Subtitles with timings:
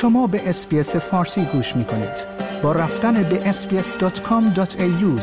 [0.00, 2.26] شما به اسپیس فارسی گوش می کنید.
[2.62, 5.20] با رفتن به sbs.com.au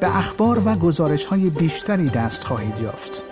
[0.00, 3.22] به اخبار و گزارش های بیشتری دست خواهید یافت.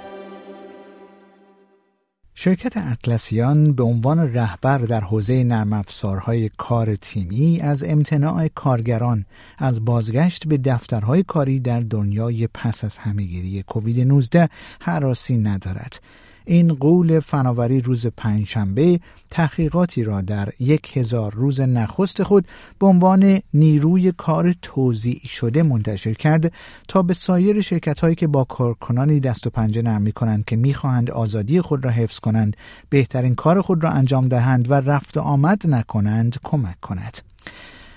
[2.34, 9.24] شرکت اطلسیان به عنوان رهبر در حوزه نرم افزارهای کار تیمی از امتناع کارگران
[9.58, 14.48] از بازگشت به دفترهای کاری در دنیای پس از همهگیری کووید 19
[14.80, 16.00] حراسی ندارد
[16.44, 19.00] این قول فناوری روز پنجشنبه
[19.30, 22.46] تحقیقاتی را در یک هزار روز نخست خود
[22.78, 26.52] به عنوان نیروی کار توزیع شده منتشر کرد
[26.88, 30.56] تا به سایر شرکت هایی که با کارکنانی دست و پنجه نرم می کنند که
[30.56, 32.56] می‌خواهند آزادی خود را حفظ کنند
[32.88, 37.18] بهترین کار خود را انجام دهند و رفت آمد نکنند کمک کند.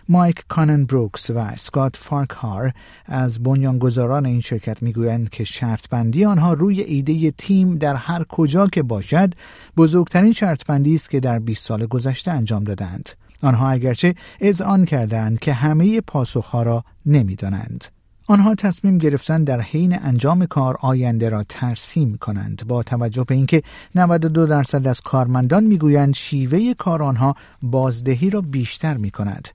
[0.10, 2.74] مایک کانن بروکس و اسکات فارکهار
[3.06, 8.68] از بنیانگذاران این شرکت می‌گویند که شرط بندی آنها روی ایده تیم در هر کجا
[8.68, 9.34] که باشد
[9.78, 13.10] بزرگترین شرط بندی است که در 20 سال گذشته انجام دادند.
[13.44, 17.86] آنها اگرچه اذعان کردند که همه پاسخها را نمی‌دانند.
[18.28, 23.64] آنها تصمیم گرفتن در حین انجام کار آینده را ترسیم کنند با توجه به اینکه
[23.96, 29.48] 92 درصد از کارمندان می‌گویند شیوه کار آنها بازدهی را بیشتر می کند.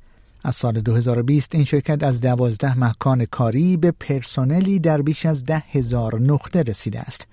[0.48, 5.62] از سال 2020 این شرکت از دوازده مکان کاری به پرسنلی در بیش از ده
[5.70, 7.26] هزار نقطه رسیده است.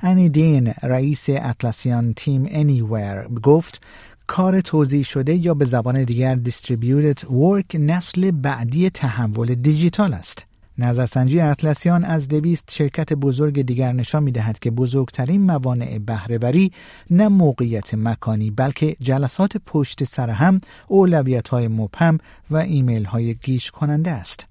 [0.00, 3.82] انی دین رئیس اطلسیان تیم انیویر گفت
[4.26, 10.45] کار توضیح شده یا به زبان دیگر Distributed Work نسل بعدی تحول دیجیتال است.
[10.78, 16.72] نظرسنجی اطلسیان از دویست شرکت بزرگ دیگر نشان می دهد که بزرگترین موانع بهرهوری
[17.10, 22.18] نه موقعیت مکانی بلکه جلسات پشت سر هم اولویت های مبهم
[22.50, 24.46] و ایمیل های گیش کننده است.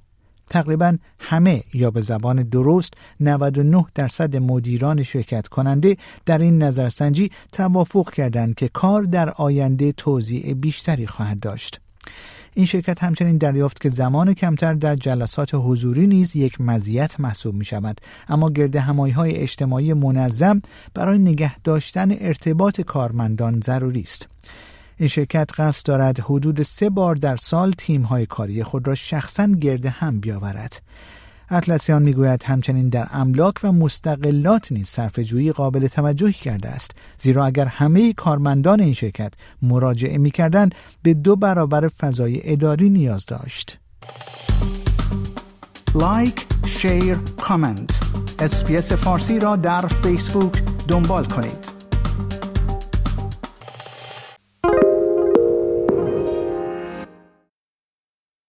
[0.50, 8.12] تقریبا همه یا به زبان درست 99 درصد مدیران شرکت کننده در این نظرسنجی توافق
[8.12, 11.80] کردند که کار در آینده توضیع بیشتری خواهد داشت.
[12.58, 17.66] این شرکت همچنین دریافت که زمان کمتر در جلسات حضوری نیز یک مزیت محسوب می
[17.66, 20.62] شود اما گرد همایی های اجتماعی منظم
[20.94, 24.28] برای نگه داشتن ارتباط کارمندان ضروری است.
[24.98, 29.48] این شرکت قصد دارد حدود سه بار در سال تیم های کاری خود را شخصا
[29.48, 30.82] گرد هم بیاورد.
[31.50, 37.66] اطلسیان می‌گوید همچنین در املاک و مستقلات نیز صرفه‌جویی قابل توجهی کرده است زیرا اگر
[37.66, 43.80] همه کارمندان این شرکت مراجعه می‌کردند به دو برابر فضای اداری نیاز داشت.
[45.96, 48.00] like، share، comment
[48.40, 51.75] Space فارسی را در فیسبوک دنبال کنید.